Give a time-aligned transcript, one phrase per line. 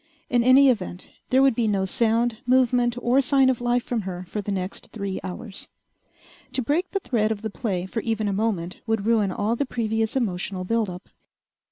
[0.31, 4.25] In any event, there would be no sound, movement, or sign of life from her
[4.27, 5.67] for the next three hours.
[6.53, 9.63] To break the thread of the play for even a moment would ruin all the
[9.67, 11.09] previous emotional build up.